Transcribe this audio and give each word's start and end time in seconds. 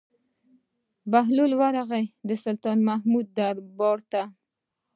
بهلول 1.11 1.51
ورغى 1.61 2.03
د 2.27 2.29
سلطان 2.43 2.77
محمود 2.87 3.25
دربار 3.37 3.97
ته. 4.11 4.21